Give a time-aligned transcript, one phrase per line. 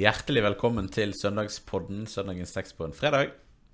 [0.00, 3.32] Hjertelig velkommen til søndagspodden Søndagens tekst på en fredag.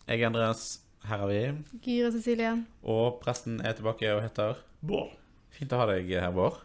[0.08, 0.62] Jeg er Andreas.
[1.06, 1.42] Her er vi.
[1.84, 2.52] Gyre Cecilie.
[2.82, 5.12] Og presten er tilbake og heter Bård.
[5.54, 6.56] Fint å ha deg her, Bård.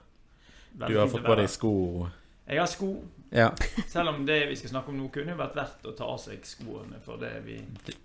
[0.87, 1.73] Du har fått på deg sko.
[2.49, 2.89] Jeg har sko,
[3.31, 3.49] Ja.
[3.87, 6.41] selv om det vi skal snakke om nå, kunne vært verdt å ta av seg
[6.47, 7.59] skoene for det vi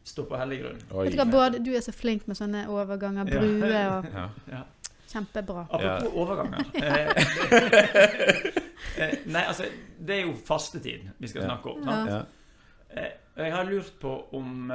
[0.04, 0.82] står på hellig grunn.
[1.06, 3.24] Vet du hva, Bård, du er så flink med sånne overganger.
[3.24, 4.28] bruer og Ja.
[4.52, 4.62] Ja.
[5.06, 5.66] Kjempebra.
[5.70, 6.64] Apropos overganger.
[8.96, 9.64] Eh, eh, nei, altså,
[9.98, 11.82] det er jo fastetid vi skal snakke om.
[11.82, 11.96] Ja.
[11.96, 12.10] Sant?
[12.10, 13.00] ja.
[13.02, 14.70] Eh, Jeg har lurt på om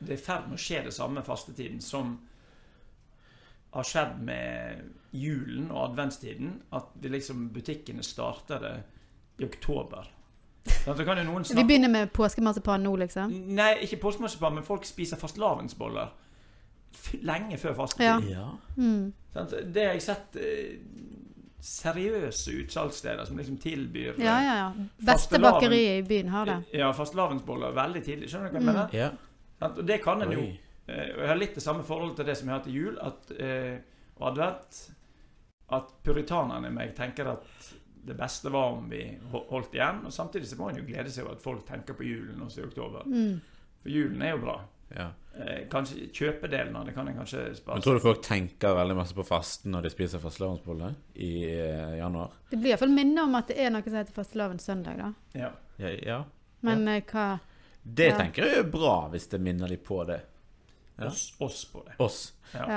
[0.00, 2.16] det er i ferd med å skje det samme fastetiden som
[3.74, 4.80] har skjedd med
[5.14, 6.56] julen og adventstiden.
[6.72, 8.74] At vi liksom butikkene starter det
[9.38, 10.08] i oktober.
[10.84, 13.32] Så kan jo noen Vi begynner med påskemarsipan nå, liksom.
[13.54, 16.10] Nei, ikke påskemarsipan, men folk spiser fastelavnsboller
[17.22, 17.74] lenge før Ja.
[17.82, 18.30] fastetid.
[18.30, 18.48] ja.
[18.76, 19.12] Mm.
[19.72, 20.78] Det har jeg sett eh,
[21.60, 24.86] seriøse utsalgssteder som liksom tilbyr eh, Ja, ja, ja.
[25.06, 26.58] Beste bakeriet i byen har det.
[26.78, 28.30] Ja, fastelavnsboller veldig tidlig.
[28.32, 28.72] Skjønner du hva jeg Mm.
[28.74, 28.88] mener?
[28.96, 29.10] ja.
[29.60, 30.40] Sånn, Og det kan en jo.
[30.88, 32.98] Eh, Og jeg har litt det samme forholdet til det som jeg har til jul
[33.00, 33.78] at, eh,
[34.18, 34.90] og advent.
[35.72, 37.44] At puritanerne i meg tenker at
[38.04, 40.04] det beste var om vi holdt igjen.
[40.06, 42.58] Og samtidig så må en jo glede seg over at folk tenker på julen også
[42.62, 43.02] i oktober.
[43.06, 43.40] Mm.
[43.82, 44.60] For julen er jo bra.
[44.96, 45.10] Ja.
[45.38, 48.96] Eh, kanskje kjøpedelen av det kan en kanskje spare Men tror du folk tenker veldig
[48.98, 52.34] masse på fasten når de spiser fastelavnsbolle i eh, januar?
[52.50, 55.12] Det blir iallfall minne om at det er noe som heter fastelavnssøndag, da.
[55.38, 55.52] Ja.
[55.78, 55.94] Ja.
[56.08, 56.18] ja.
[56.66, 57.28] Men eh, hva
[57.82, 58.18] Det Ja.
[58.18, 60.20] tenker jeg er bra, hvis det minner de på det.
[60.98, 61.06] Ja.
[61.06, 61.94] Oss, oss på det.
[62.04, 62.32] Oss.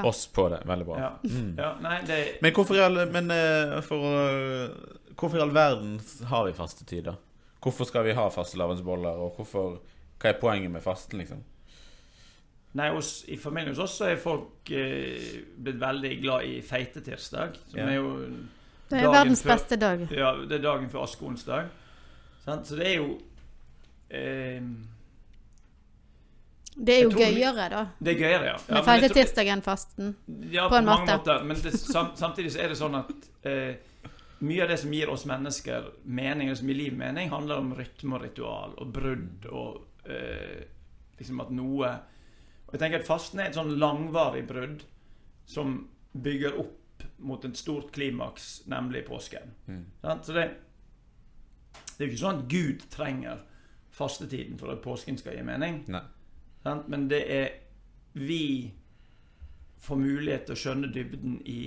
[0.05, 0.61] Oss på det.
[0.65, 0.99] Veldig bra.
[0.99, 1.09] Ja.
[1.23, 1.55] Mm.
[1.57, 1.73] ja.
[1.81, 4.69] Nei, det Men hvorfor i all, men, uh, for, uh,
[5.17, 5.97] hvorfor i all verden
[6.29, 7.17] har vi fastetid, da?
[7.63, 9.81] Hvorfor skal vi ha fastelavnsboller, og hvorfor,
[10.21, 11.43] hva er poenget med fasten, liksom?
[12.73, 17.59] Nei, hos, I familien hos oss så er folk eh, blitt veldig glad i feitetirsdag.
[17.69, 17.85] Som Ja.
[17.91, 18.07] er jo
[18.89, 20.07] Det er verdens før- beste dag.
[20.11, 21.69] Ja, det er dagen før askeonsdag.
[22.45, 22.65] Sant?
[22.67, 23.19] Så det er jo
[24.09, 24.61] eh,
[26.75, 27.83] Det er jo gøyere, da.
[28.01, 28.55] Det er gøyere, ja.
[28.57, 30.15] ja Med feitetirsdag enn fasten.
[30.51, 31.05] Ja, på en måte.
[31.19, 31.43] måter.
[31.45, 33.11] Men det, sam, samtidig så er det sånn at
[33.45, 33.75] eh,
[34.41, 37.75] mye av det som gir oss mennesker mening, og som gir liv mening, handler om
[37.77, 40.65] rytme og ritual og brudd og eh,
[41.19, 41.93] liksom at noe
[42.73, 44.81] Og jeg tenker at fasten er et sånn langvarig brudd
[45.45, 45.75] som
[46.13, 49.53] bygger opp mot et stort klimaks, nemlig påsken.
[49.67, 49.83] Mm.
[50.01, 50.47] Så det,
[51.93, 53.43] det er jo ikke sånn at Gud trenger
[53.93, 55.83] fastetiden for at påsken skal gi mening.
[55.93, 56.01] Nei.
[56.65, 57.49] Men det er
[58.17, 58.73] vi
[59.83, 61.61] får mulighet til å skjønne dybden i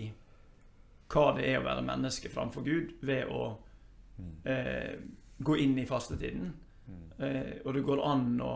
[1.13, 3.43] hva det er å være menneske framfor Gud, ved å
[4.49, 4.97] eh,
[5.39, 6.55] gå inn i fastetiden.
[7.19, 8.53] Eh, og det går an å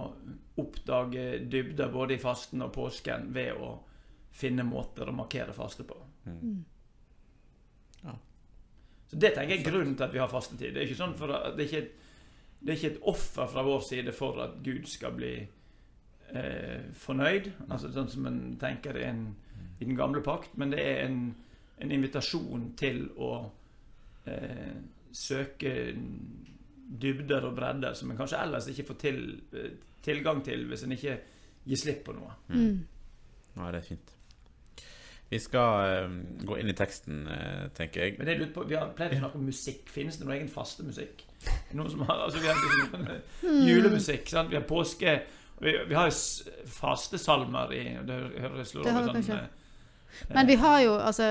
[0.61, 3.73] oppdage dybder både i fasten og påsken ved å
[4.37, 5.97] finne måter å markere faste på.
[6.27, 6.59] Mm.
[8.05, 8.17] Ja.
[9.11, 10.75] Så det tenker jeg er grunnen til at vi har fastetid.
[10.75, 12.29] Det er ikke, sånn at, det er ikke, et,
[12.61, 17.53] det er ikke et offer fra vår side for at Gud skal bli eh, fornøyd,
[17.69, 19.25] altså sånn som en tenker det en,
[19.81, 21.23] i den gamle pakt, men det er en,
[21.81, 23.33] en invitasjon til å
[24.29, 24.77] eh,
[25.17, 25.75] søke
[26.91, 29.21] dybder og bredder som en kanskje ellers ikke får til,
[29.55, 31.19] eh, tilgang til hvis en ikke
[31.67, 32.33] gir slipp på noe.
[32.49, 32.81] Mm.
[33.56, 34.15] Ja, det er fint.
[35.31, 38.17] Vi skal eh, gå inn i teksten, uh, tenker jeg.
[38.19, 39.84] Men det jeg lurte på, Vi har pleid å snakke om musikk.
[39.95, 41.23] Finnes det noen egen fastemusikk?
[41.79, 43.06] Noen som har, altså vi har liksom,
[43.69, 44.27] julemusikk.
[44.29, 44.50] Sant?
[44.50, 45.21] Vi har påske
[45.61, 49.47] Vi, vi har jo fastesalmer i Det høres Det har vi sånn,
[50.28, 51.26] Men vi har jo, altså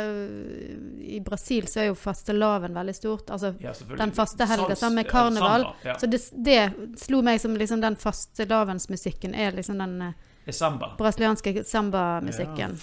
[0.99, 3.29] I Brasil så er jo fastelavn veldig stort.
[3.31, 5.61] Altså ja, den faste helga sammen med eh, karneval.
[5.61, 5.97] Samba, ja.
[5.99, 10.93] Så det, det slo meg som liksom den fastelavnsmusikken er liksom den eh, samba.
[10.97, 12.77] brasilianske samba-musikken.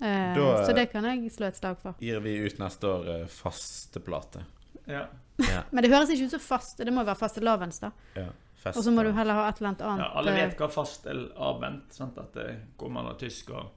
[0.00, 1.94] Eh, Da- så det kan jeg slå et slag for.
[2.00, 4.44] Gir vi ut neste år eh, fasteplate.
[4.86, 5.06] Ja.
[5.36, 5.62] Ja.
[5.70, 6.84] Men det høres ikke ut som faste.
[6.84, 7.90] Det må være fastelavns, da.
[8.16, 8.28] ja.
[8.74, 10.04] Og så må du heller ha et eller annet annet.
[10.04, 12.18] ja, alle eh, vet hva fastelavn er.
[12.20, 13.70] At det kommer av tysk og eh,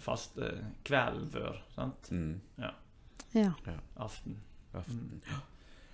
[0.00, 0.52] faste
[0.86, 1.58] kvelden før.
[1.74, 2.10] Sant?
[2.10, 2.40] mm.
[2.60, 2.74] ja.
[3.96, 4.38] Aften.
[4.72, 5.20] Aften.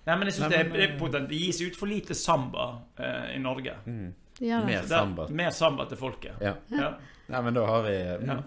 [0.07, 2.15] Nei, men jeg synes Nei, det, er, det, eh, er det gis ut for lite
[2.15, 3.73] samba eh, i Norge.
[3.85, 4.13] Mm.
[4.39, 4.61] Ja.
[4.65, 5.27] Mer Der- samba.
[5.29, 6.37] Mer samba til folket.
[6.41, 6.53] Ja.
[6.71, 6.93] Ja.
[7.27, 8.37] Nei, men da har vi mm, Ja.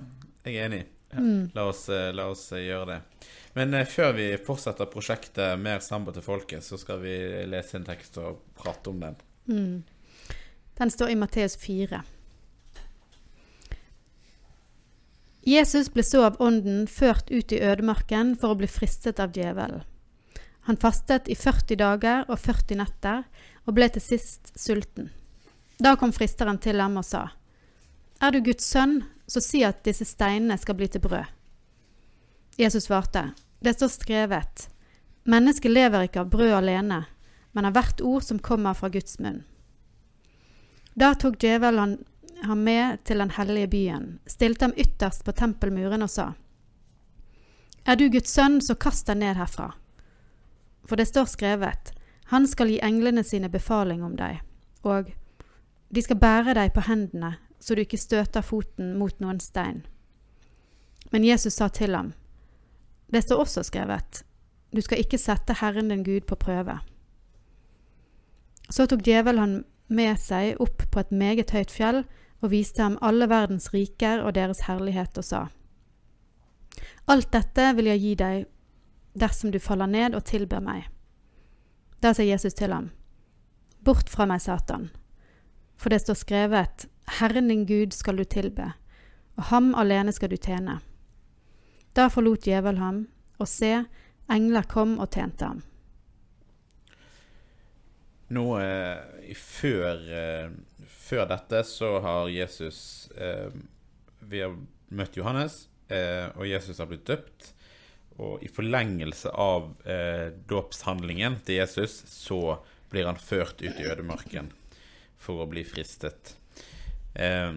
[0.44, 0.84] Jeg er enig.
[1.12, 1.50] Mm.
[1.54, 3.26] La oss, eh, la oss eh, gjøre det.
[3.58, 7.12] Men eh, før vi fortsetter prosjektet Mer samba til folket, så skal vi
[7.50, 9.18] lese en tekst og prate om den.
[9.50, 9.82] Mm.
[10.78, 12.00] Den står i Matteus 4.
[15.42, 19.82] Jesus ble så av ånden ført ut i ødemarken for å bli fristet av djevelen.
[20.68, 23.22] Han fastet i 40 dager og 40 netter
[23.64, 25.08] og ble til sist sulten.
[25.80, 27.30] Da kom fristeren til ham og sa,
[28.20, 31.24] Er du Guds sønn, så si at disse steinene skal bli til brød.
[32.58, 34.68] Jesus svarte, Det står skrevet,
[35.24, 37.04] Mennesket lever ikke av brød alene,
[37.52, 39.42] men av hvert ord som kommer fra Guds munn.
[40.94, 41.98] Da tok djevelen
[42.44, 46.32] ham med til den hellige byen, stilte ham ytterst på tempelmuren og sa:"
[47.86, 49.72] Er du Guds sønn, så kast deg ned herfra.
[50.84, 51.92] For det står skrevet:"
[52.30, 54.40] Han skal gi englene sine befaling om deg,
[54.82, 55.10] og
[55.94, 59.82] de skal bære deg på hendene, så du ikke støter foten mot noen stein.
[61.10, 62.12] Men Jesus sa til ham,
[63.12, 64.22] Det står også skrevet,
[64.76, 66.78] du skal ikke sette Herren din Gud på prøve.
[68.70, 72.04] Så tok djevelen han med seg opp på et meget høyt fjell
[72.40, 75.42] og viste ham alle verdens riker og deres herlighet og sa,
[77.10, 78.44] Alt dette vil jeg gi deg
[79.18, 80.86] dersom du faller ned og tilber meg.
[82.00, 82.90] Da sa Jesus til ham,
[83.82, 84.90] Bort fra meg, Satan,
[85.76, 86.86] for det står skrevet,
[87.18, 88.68] Herren din Gud skal du tilbe,
[89.36, 90.78] og ham alene skal du tjene.
[91.96, 93.06] Da forlot djevel ham,
[93.40, 93.72] og se,
[94.30, 95.62] engler kom og tjente ham.
[98.30, 100.52] Nå eh, før, eh,
[100.90, 103.50] før dette så har Jesus eh,
[104.30, 104.56] Vi har
[104.94, 107.52] møtt Johannes, eh, og Jesus har blitt døpt.
[108.20, 112.58] Og i forlengelse av eh, dåpshandlingen til Jesus så
[112.90, 114.50] blir han ført ut i ødemarken
[115.20, 116.34] for å bli fristet.
[117.14, 117.52] Eh,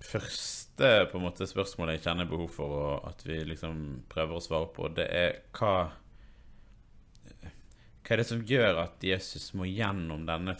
[0.00, 4.44] første på en måte spørsmålet jeg kjenner behov for å, at vi liksom prøver å
[4.44, 5.76] svare på, det er hva
[8.06, 10.52] Hva er det som gjør at Jesus må gjennom denne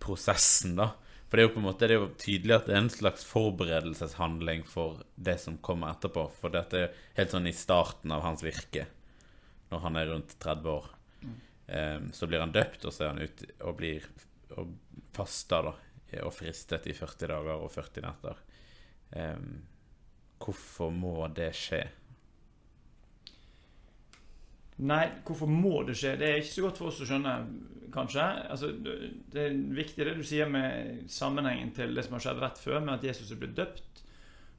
[0.00, 0.92] fristelsesprosessen, da?
[1.28, 1.88] For det er jo på en måte
[2.18, 6.28] tydelig at det er en slags forberedelseshandling for det som kommer etterpå.
[6.40, 8.88] For dette er helt sånn i starten av hans virke,
[9.70, 10.88] når han er rundt 30 år.
[11.70, 14.08] Um, så blir han døpt, og så er han ute og blir
[14.58, 14.72] og
[15.14, 15.76] fasta, da.
[16.26, 18.40] Og fristet i 40 dager og 40 netter.
[19.14, 19.60] Um,
[20.42, 21.84] hvorfor må det skje?
[24.80, 26.14] Nei, hvorfor må det skje?
[26.20, 27.34] Det er ikke så godt for oss å skjønne,
[27.92, 28.24] kanskje.
[28.54, 32.60] Altså, det er viktig det du sier med sammenhengen til det som har skjedd rett
[32.62, 34.02] før, med at Jesus er blitt døpt.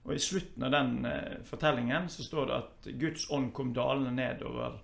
[0.03, 4.13] Og I slutten av den eh, fortellingen så står det at Guds ånd kom dalende
[4.17, 4.79] ned over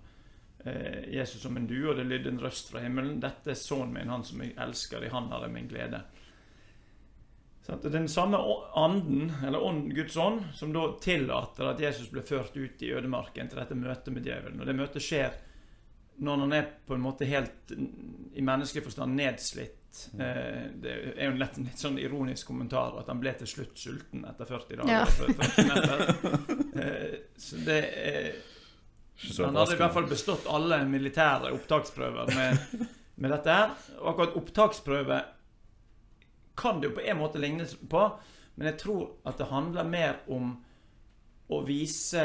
[0.64, 3.18] eh, Jesus som en due, og det lydde en røst fra himmelen.
[3.20, 6.04] 'Dette er sønnen min, han som jeg elsker, i han har jeg min glede'.
[7.68, 8.38] Den samme
[8.74, 13.50] anden, eller ånd, Guds ånd, som da tillater at Jesus ble ført ut i ødemarken
[13.50, 14.62] til dette møtet med djevelen.
[14.62, 15.36] Og det møtet skjer
[16.18, 20.00] når han er på en måte helt mm, i menneskelig forstand nedslitt.
[20.14, 23.78] Eh, det er jo en lett, litt sånn ironisk kommentar at han ble til slutt
[23.78, 24.94] sulten etter 40 dager.
[24.96, 25.04] Ja.
[25.06, 26.56] 40 netter.
[26.78, 28.26] Eh, så det er
[29.18, 32.84] så han hadde i hvert fall bestått alle militære opptaksprøver med,
[33.18, 33.72] med dette her.
[33.98, 35.16] Og akkurat opptaksprøve
[36.58, 38.04] kan det jo på en måte ligne på,
[38.58, 40.56] men jeg tror at det handler mer om
[41.48, 42.24] å vise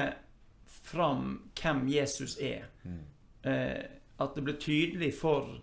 [0.65, 2.65] fram hvem Jesus er.
[3.43, 3.83] Eh,
[4.17, 5.53] at det blir tydelig for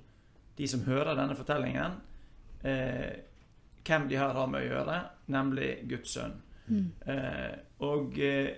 [0.56, 1.98] de som hører denne fortellingen,
[2.62, 3.20] eh,
[3.86, 4.96] hvem de her har med å gjøre,
[5.32, 6.40] nemlig Guds sønn.
[7.06, 8.50] Eh, og eh,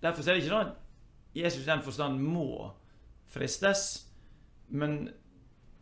[0.00, 0.76] derfor er det ikke sånn at
[1.36, 2.70] Jesus i den forstand må
[3.30, 4.06] fristes,
[4.68, 5.10] men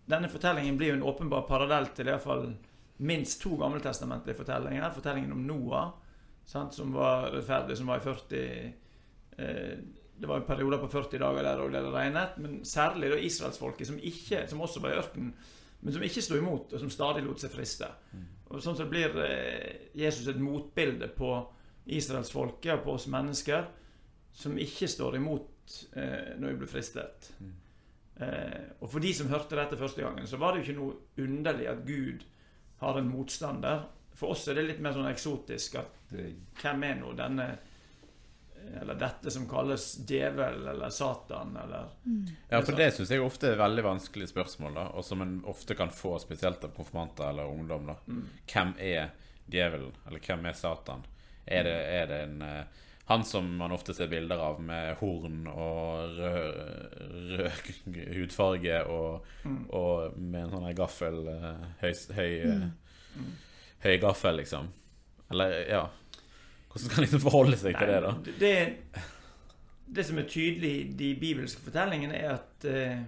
[0.09, 2.49] denne fortellingen blir jo en åpenbar parallell til i hvert fall
[2.99, 4.91] minst to gammeltestamentlige fortellinger.
[4.95, 5.93] Fortellingen om Noah,
[6.49, 8.43] sant, som var rettferdig, som var i 40
[9.39, 9.79] eh,
[10.19, 13.87] Det var en periode på 40 dager der og det regnet, men særlig da israelsfolket,
[13.87, 15.35] som, ikke, som også var i ørkenen,
[15.81, 17.87] men som ikke sto imot, og som stadig lot seg friste.
[18.49, 21.31] Og sånn så blir eh, Jesus et motbilde på
[21.87, 23.69] israelsfolket og på oss mennesker,
[24.35, 27.31] som ikke står imot eh, når vi blir fristet.
[28.19, 31.29] Eh, og for de som hørte dette første gangen, så var det jo ikke noe
[31.29, 32.27] underlig at Gud
[32.79, 33.87] har en motstander.
[34.15, 36.33] For oss er det litt mer sånn eksotisk at eh,
[36.63, 41.93] hvem er nå denne eh, Eller dette som kalles djevel eller Satan eller
[42.49, 45.77] Ja, for det syns jeg ofte er veldig vanskelige spørsmål, da, og som en ofte
[45.79, 47.87] kan få spesielt av konfirmanter eller ungdom.
[47.93, 47.97] da.
[48.53, 49.15] Hvem er
[49.47, 51.07] djevelen, eller hvem er Satan?
[51.47, 55.47] Er det, er det en eh, han som man ofte ser bilder av med horn
[55.49, 56.99] og rød,
[57.39, 57.71] rød
[58.19, 59.29] hudfarge og,
[59.73, 62.35] og med en sånn gaffel eh, Høy, høy,
[63.17, 63.31] mm.
[63.87, 64.69] høy gaffel, liksom.
[65.33, 65.87] Eller, ja
[66.69, 68.13] Hvordan skal han liksom forholde seg til det, da?
[68.45, 68.53] Det,
[69.97, 73.01] det som er tydelig i de bibelske fortellingene, er at uh,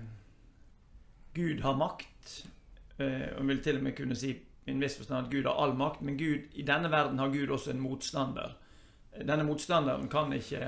[1.37, 2.39] Gud har makt.
[2.97, 5.61] Uh, og vil til og med kunne si i en viss forstand at Gud har
[5.61, 8.57] all makt, men Gud, i denne verden har Gud også en motstander.
[9.19, 10.63] Denne motstanderen kan ikke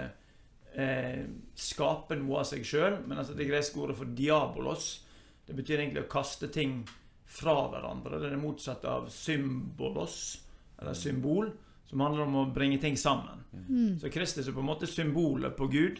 [0.74, 1.22] eh,
[1.54, 4.88] skape noe av seg sjøl, men altså det greske ordet for diabolos
[5.46, 6.82] Det betyr egentlig å kaste ting
[7.26, 8.18] fra hverandre.
[8.20, 10.16] Det er det motsatte av symbolos,
[10.78, 11.48] eller symbol,
[11.88, 13.42] som handler om å bringe ting sammen.
[14.00, 15.98] Så Kristus er på en måte symbolet på Gud,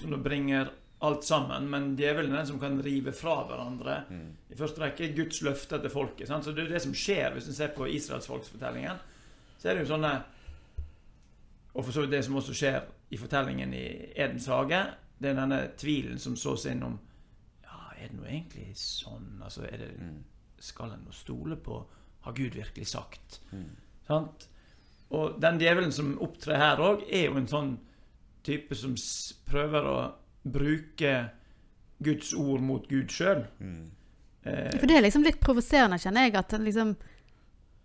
[0.00, 0.72] som da bringer
[1.04, 3.96] alt sammen, men djevelen er den som kan rive fra hverandre.
[4.08, 4.28] Mm.
[4.48, 6.28] I første rekke Guds løfter til folket.
[6.30, 6.46] Sant?
[6.46, 9.02] Så det er det som skjer hvis en ser på israelsfolksfortellingen.
[9.58, 10.14] Så er det jo sånne
[11.74, 13.84] Og for så vidt det som også skjer i fortellingen i
[14.16, 14.82] Edens hage.
[15.20, 16.98] Det er denne tvilen som sås inn om
[17.64, 19.40] Ja, er det nå egentlig sånn?
[19.42, 20.24] Altså, er det, Mm.
[20.58, 21.84] skal en nå stole på
[22.22, 23.40] Har Gud virkelig sagt?
[23.52, 23.76] Mm.
[24.06, 24.48] Sant?
[25.10, 27.78] Og den djevelen som opptrer her òg, er jo en sånn
[28.42, 30.12] type som s- prøver å
[30.50, 31.30] bruke
[32.02, 33.46] Guds ord mot Gud sjøl.
[33.60, 33.90] Mm.
[34.44, 36.34] Eh, For det er liksom litt provoserende, kjenner jeg.
[36.36, 36.96] At liksom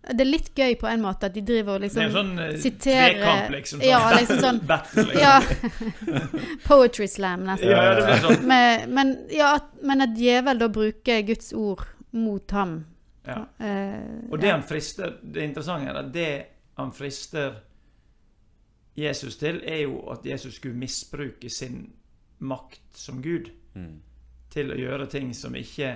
[0.02, 2.14] Det er litt gøy på en måte at de driver og det er liksom en
[2.16, 3.80] sånn siterer, trekamp, liksom.
[3.80, 3.90] liksom.
[3.90, 5.20] Ja, liksom sånn- Battle, liksom.
[5.20, 6.30] Ja.
[6.68, 7.70] Poetry slam, nesten.
[7.70, 8.46] Ja, ja, det blir sånn.
[8.48, 11.84] Men, men, ja, at, men at djevel da bruker Guds ord
[12.16, 12.78] mot ham.
[13.28, 13.42] Ja.
[13.62, 14.56] Uh, Og det ja.
[14.56, 16.30] han frister Det interessante er at det
[16.80, 17.60] han frister
[18.98, 21.90] Jesus til, er jo at Jesus skulle misbruke sin
[22.40, 24.00] makt som Gud Mm.
[24.50, 25.92] til å gjøre ting som ikke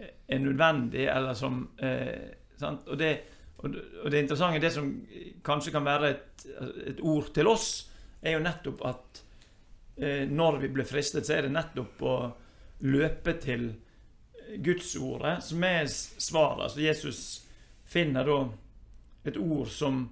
[0.00, 2.30] er nødvendig, eller som eh?
[2.62, 3.10] Og, det,
[3.58, 3.72] og,
[4.10, 4.90] det, interessante, det som
[5.46, 6.46] kanskje kan være et,
[6.92, 7.68] et ord til oss,
[8.20, 9.20] er jo nettopp at
[9.96, 12.16] eh, når vi blir fristet, så er det nettopp å
[12.90, 13.70] løpe til
[14.60, 16.64] Gudsordet som er svaret.
[16.66, 17.20] Altså Jesus
[17.86, 18.40] finner da
[19.30, 20.08] et ord som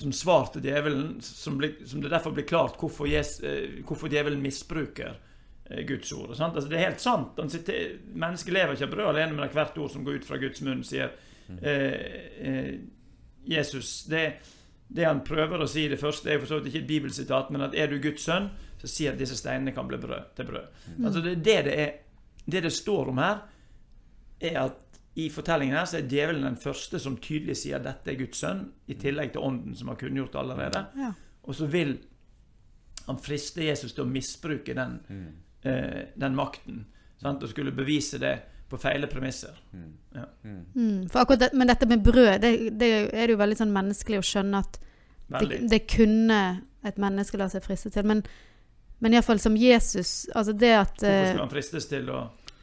[0.00, 4.08] som svar til djevelen, som, blir, som det derfor blir klart hvorfor, Jes, eh, hvorfor
[4.08, 5.18] djevelen misbruker
[5.88, 6.32] Guds ord.
[6.36, 6.56] Sant?
[6.56, 7.38] Altså, det er helt sant.
[7.38, 10.62] Mennesket lever ikke av brød alene, men av hvert ord som går ut fra Guds
[10.66, 11.12] munn, sier
[11.60, 11.94] eh,
[12.50, 12.72] eh,
[13.50, 13.92] Jesus.
[14.10, 14.24] Det,
[14.90, 17.54] det han prøver å si, det første det er for så vidt ikke et bibelsitat,
[17.54, 18.50] men at er du Guds sønn,
[18.80, 20.84] så si at disse steinene kan bli brød til brød.
[21.04, 21.90] Altså det, det, det, er,
[22.46, 23.42] det det står om her,
[24.40, 28.12] er at i fortellingen her så er djevelen den første som tydelig sier at dette
[28.12, 30.84] er Guds sønn, i tillegg til ånden som har kunngjort det allerede.
[30.98, 31.12] Ja.
[31.46, 31.98] Og så vil
[33.06, 35.30] han friste Jesus til å misbruke den, eh,
[35.62, 36.86] den makten.
[37.20, 37.42] Sant?
[37.42, 38.34] Og skulle bevise det
[38.70, 39.56] på feile premisser.
[39.74, 43.72] Mm, for akkurat det, men dette med brød, det, det er det jo veldig sånn
[43.74, 44.78] menneskelig å skjønne at
[45.40, 46.38] det, det kunne
[46.86, 48.06] et menneske la seg friste til.
[48.08, 48.22] Men,
[49.02, 52.22] men iallfall som Jesus Altså det at Hvorfor eh, skulle han fristes til å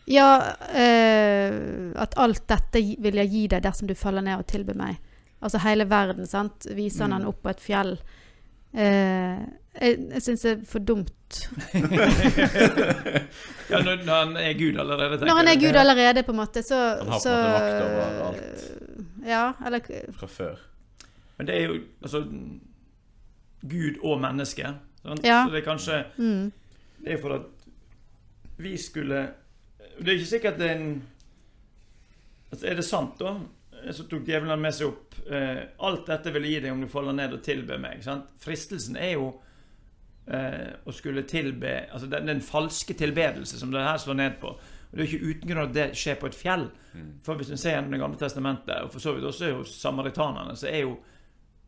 [0.10, 0.28] Ja,
[0.72, 1.54] eh,
[2.00, 4.98] at alt dette vil jeg gi deg dersom du faller ned og tilbyr meg.
[5.44, 6.66] Altså hele verden, sant.
[6.74, 7.18] Viser han Mm.
[7.20, 7.98] han opp på et fjell.
[8.74, 9.40] Eh,
[9.82, 11.42] jeg jeg syns det er for dumt.
[13.68, 15.58] Ja, når, når han er Gud allerede, tenker Når han er?
[15.60, 18.62] Gud allerede, på en måte, så Han har på så, en måte makt over alt.
[19.28, 19.80] Ja, eller
[20.16, 20.62] Fra før.
[21.38, 22.22] Men det er jo altså
[23.62, 24.72] Gud og menneske.
[25.04, 25.26] Sant?
[25.26, 25.44] Ja.
[25.46, 26.52] Så det er kanskje mm,
[27.04, 27.68] Det er for at
[28.58, 29.28] vi skulle
[30.00, 31.04] Det er ikke sikkert det er en
[32.52, 33.36] altså Er det sant, da?
[33.92, 36.88] Så tok djevelen med seg opp eh, Alt dette vil jeg gi deg om du
[36.92, 38.02] faller ned og tilber meg.
[38.04, 38.32] Sant?
[38.42, 39.30] Fristelsen er jo
[40.28, 44.54] eh, å skulle tilbe Altså den, den falske tilbedelse som det her slår ned på.
[44.88, 46.68] Og Det er ikke uten grunn at det skjer på et fjell.
[47.26, 50.56] For hvis du ser gjennom Det gamle testamentet, og for så vidt også hos samaritanerne,
[50.58, 50.98] så er jo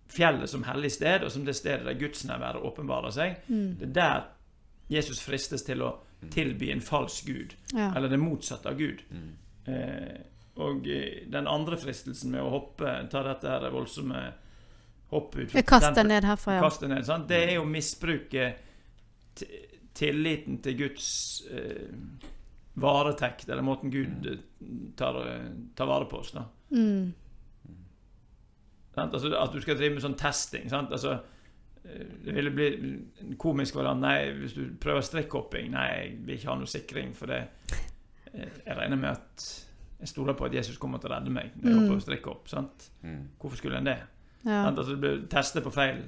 [0.09, 3.35] fjellet som hellig sted, og som det stedet der Guds nærvær åpenbarer seg.
[3.47, 4.21] mm, Det er der
[4.89, 5.91] Jesus fristes til å
[6.33, 7.91] tilby en falsk gud, ja.
[7.95, 9.03] eller det motsatte av Gud.
[9.11, 9.29] Mm.
[9.69, 10.17] Eh,
[10.59, 14.23] og eh, den andre fristelsen med å hoppe, ta dette her voldsomme
[15.11, 16.61] hoppet ut Jeg kaster ned herfra, ja.
[16.61, 17.27] Kaste ned, sant?
[17.27, 18.49] Det er jo å misbruke
[19.99, 21.07] tilliten til Guds
[21.51, 21.89] eh,
[22.79, 24.37] varetekt, eller måten Gud eh,
[24.99, 26.31] tar, eh, tar vare på oss.
[26.37, 26.45] da.
[26.75, 27.13] Mm,
[28.99, 30.65] Altså, at du skal drive med sånn testing.
[30.67, 30.91] Sant?
[30.91, 31.13] Altså,
[31.85, 32.65] eh, det ville bli
[33.23, 34.01] en komisk variant.
[34.03, 37.45] Nei, hvis du prøver strikkhopping Nei, jeg vil ikke ha noe sikring, for det
[38.33, 39.45] Jeg regner med at
[40.01, 41.87] jeg stoler på at Jesus kommer til å redde meg når jeg Mm.
[41.87, 42.47] hopper strikkhopp.
[42.51, 42.89] Sant?
[43.03, 43.23] Mm.
[43.39, 43.97] Hvorfor skulle en det?
[44.43, 44.67] Ja.
[44.69, 46.03] At du blir testet på feil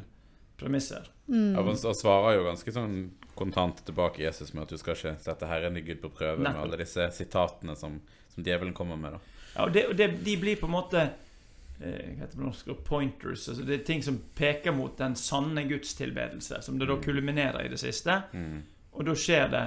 [0.61, 1.07] premisser.
[1.27, 5.15] Mm, Ja, Han svarer jo ganske sånn kontant tilbake Jesus med at du skal ikke
[5.23, 9.15] sette Herren i Gud på prøve med alle disse sitatene som, som djevelen kommer med.
[9.17, 9.19] da.
[9.55, 12.45] Ja, og, det, og det, de blir på en måte eh, Hva heter det på
[12.45, 12.69] norsk?
[12.88, 13.47] Pointers.
[13.50, 17.71] Altså det er ting som peker mot den sanne gudstilbedelse, som det da kulminerer i
[17.71, 18.21] det siste.
[18.33, 18.61] Mm.
[18.91, 19.63] Og da skjer det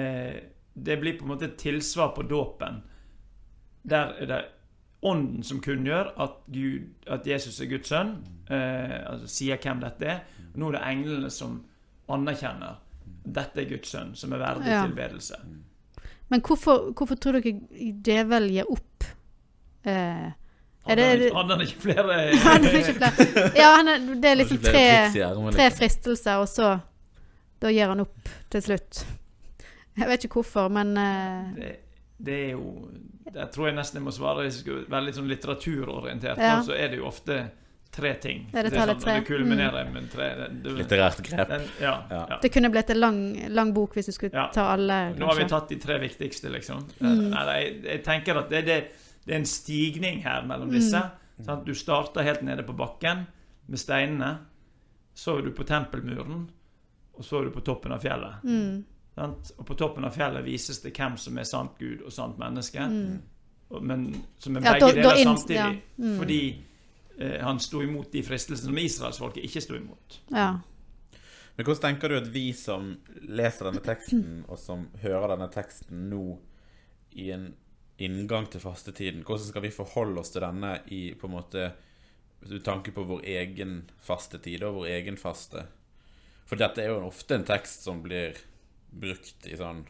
[0.00, 0.38] eh,
[0.74, 2.82] Det blir på en måte et tilsvar på dåpen.
[3.88, 4.40] Der er det
[5.02, 8.16] Ånden som kunngjør at, Gud, at Jesus er Guds sønn,
[8.50, 10.20] eh, altså sier hvem dette er.
[10.54, 11.60] Og nå er det englene som
[12.10, 12.80] anerkjenner
[13.28, 14.82] dette er Guds sønn, som er verdig Ja.
[14.86, 15.36] tilbedelse.
[16.28, 17.60] Men hvorfor, hvorfor tror dere
[18.04, 19.04] djevel gir opp?
[19.84, 20.32] Eh,
[20.88, 22.14] Hadde han ikke- han ikke flere
[22.48, 23.52] Han er ikke flere.
[23.56, 25.10] Ja, han er, det er liksom tre,
[25.52, 26.78] tre fristelser, og så
[27.60, 29.04] Da gir han opp til slutt.
[29.98, 31.74] Jeg vet ikke hvorfor, men eh,
[32.18, 32.90] det, det er jo
[33.34, 36.38] Jeg tror jeg nesten jeg må svare hvis jeg skulle være litt sånn litteraturorientert.
[36.40, 36.60] Ja.
[36.64, 37.50] Så er det jo ofte
[37.92, 38.46] tre ting.
[38.52, 39.12] Ja, det er sånn, tre.
[39.16, 39.22] Mm.
[39.24, 40.26] Det kulminerer med tre.
[40.38, 41.48] Det, det, Litterært grep.
[41.48, 42.26] den, ja, Ja.
[42.30, 42.38] ja.
[42.42, 44.48] Det kunne blitt en lang, lang bok hvis du skulle Ja.
[44.52, 46.84] ta alle, Nå har vi tatt de tre viktigste, liksom.
[47.00, 47.30] Mm.
[47.30, 48.78] Nei, jeg, jeg tenker at det, det,
[49.26, 50.76] det er en stigning her mellom Mm.
[50.78, 51.02] disse.
[51.44, 51.64] Sant?
[51.64, 53.26] Du starter helt nede på bakken
[53.68, 54.38] med steinene.
[55.14, 56.48] Så er du på tempelmuren,
[57.14, 58.44] og så er du på toppen av fjellet.
[59.18, 59.50] Sant?
[59.58, 62.78] Og på toppen av fjellet vises det hvem som er sant Gud og sant menneske.
[62.86, 63.18] Mm.
[63.82, 64.04] Men
[64.38, 65.54] som er Ja, begge da- da deler inn- samtidig.
[65.56, 65.72] ja.
[65.98, 66.18] Mm.
[66.18, 66.40] Fordi
[67.20, 70.20] eh, han sto imot de fristelsene som israelsfolket ikke sto imot.
[70.30, 70.52] Ja.
[71.56, 72.92] Men hvordan tenker du at vi som
[73.26, 76.38] leser denne teksten, og som hører denne teksten nå
[77.18, 77.48] i en
[77.98, 81.72] inngang til fastetiden, hvordan skal vi forholde oss til denne i på en måte
[82.48, 85.66] med tanke på vår egen fastetid og vår egen faste?
[86.46, 88.38] For dette er jo ofte en tekst som blir
[88.92, 89.84] brukt i sånn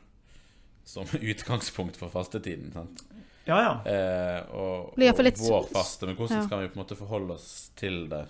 [0.85, 2.73] som utgangspunkt for fastetiden.
[2.73, 3.03] sant?
[3.49, 3.73] Ja, ja.
[3.89, 6.07] Eh, og, Blir og litt- vår faste.
[6.07, 6.47] Men hvordan Ja.
[6.47, 8.27] skal vi på en måte forholde oss til det?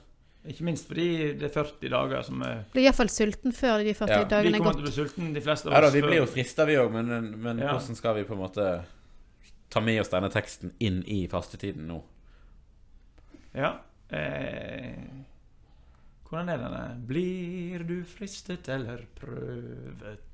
[0.48, 4.08] Ikke minst fordi det er 40 dager som er Blir iallfall sulten før de 40
[4.14, 4.20] Ja.
[4.22, 5.94] Vi dagene er kommer til å bli sulten, de fleste av Ja da, oss.
[5.94, 7.72] vi før- blir jo frista, vi òg, men, men Ja.
[7.74, 8.84] hvordan skal vi på en måte
[9.70, 12.02] ta med oss denne teksten inn i fastetiden nå?
[13.54, 13.74] Ja.
[14.10, 14.94] Eh,
[16.28, 16.82] hvordan er denne?
[17.08, 20.24] Blir du fristet eller prøvet?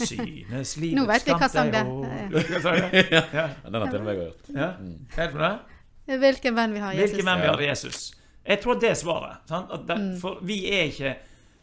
[0.00, 2.36] Synes livets Nå vet vi hva kamp sang det hård.
[2.64, 3.20] Hva ja.
[3.34, 3.44] Ja.
[3.66, 4.48] Den har til og med jeg gjort.
[4.54, 4.70] ja.
[4.80, 4.94] Mm.
[5.14, 6.18] Hva er det for det?
[6.24, 7.10] Hvilken venn vi har, Jesus.
[7.12, 7.98] Hvilken venn vi har i Jesus.
[8.50, 9.42] Jeg tror det er svaret.
[9.50, 9.70] Sant?
[9.76, 10.16] At det, Mm.
[10.22, 11.12] For vi er ikke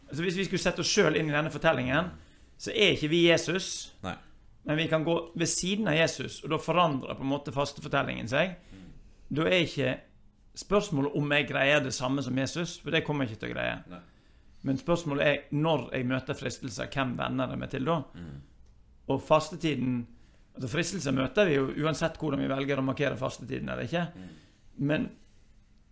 [0.08, 2.06] altså Hvis vi skulle sette oss sjøl inn i denne fortellingen,
[2.58, 3.92] så er ikke vi Jesus.
[4.02, 4.14] Nei.
[4.64, 8.28] Men vi kan gå ved siden av Jesus, og da forandrer på en måte fastefortellingen
[8.28, 8.54] seg.
[9.28, 9.90] Da er ikke
[10.58, 13.56] spørsmålet om jeg greier det samme som Jesus, for det kommer jeg ikke til å
[13.56, 13.80] greie.
[13.92, 14.04] Nei.
[14.66, 18.00] Men spørsmålet er når jeg møter fristelser, hvem venner jeg meg til da?
[18.14, 18.38] Mm.
[19.08, 19.98] Og fastetiden
[20.58, 24.02] altså Fristelser møter vi jo uansett hvordan vi velger å markere fastetiden eller ikke.
[24.82, 25.06] Men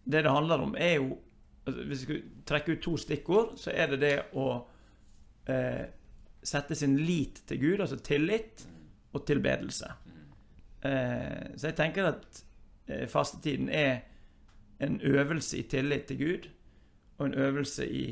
[0.05, 1.21] det det handler om, er jo
[1.67, 4.45] altså Hvis vi skulle trekke ut to stikkord, så er det det å
[5.51, 5.87] eh,
[6.47, 8.63] sette sin lit til Gud, altså tillit,
[9.11, 9.89] og tilbedelse.
[10.87, 12.39] Eh, så jeg tenker at
[12.87, 14.05] eh, fastetiden er
[14.79, 16.49] en øvelse i tillit til Gud,
[17.19, 18.07] og en øvelse i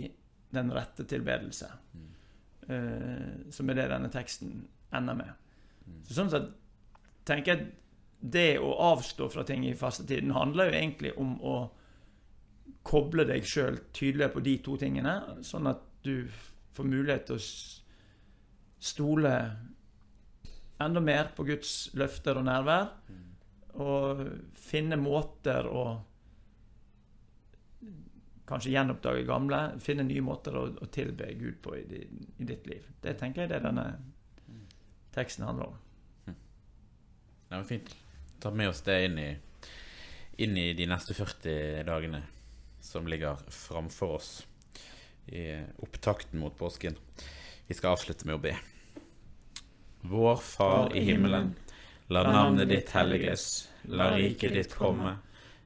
[0.54, 1.66] den rette tilbedelse.
[2.68, 4.62] Eh, som er det denne teksten
[4.94, 5.32] ender med.
[6.06, 6.52] Så sånn sett
[7.28, 7.72] tenker jeg at
[8.34, 11.56] det å avstå fra ting i fastetiden handler jo egentlig om å
[12.84, 16.24] koble deg sjøl tydeligere på de to tingene, sånn at du
[16.76, 17.44] får mulighet til å
[18.84, 19.34] stole
[20.84, 22.90] enda mer på Guds løfter og nærvær,
[23.84, 24.24] og
[24.60, 25.84] finne måter å
[28.48, 32.84] Kanskje gjenoppdage gamle, finne nye måter å, å tilbe Gud på i, i ditt liv.
[33.00, 33.86] Det tenker jeg det denne
[35.14, 35.80] teksten handler om.
[37.48, 37.94] Det var fint.
[38.42, 39.30] Ta med oss det inn i,
[40.44, 42.20] inn i de neste 40 dagene
[42.84, 44.30] som ligger framfor oss
[45.26, 46.96] i opptakten mot påsken.
[47.66, 48.56] Vi skal avslutte med å be.
[50.04, 51.54] Vår Far i himmelen.
[52.12, 53.70] La navnet ditt helliges.
[53.88, 55.16] La riket ditt komme.